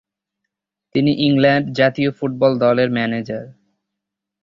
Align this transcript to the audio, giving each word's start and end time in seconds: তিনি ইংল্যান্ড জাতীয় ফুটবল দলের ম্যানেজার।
তিনি 0.95 1.11
ইংল্যান্ড 1.25 1.65
জাতীয় 1.77 2.09
ফুটবল 2.11 2.51
দলের 2.63 2.89
ম্যানেজার। 2.91 3.45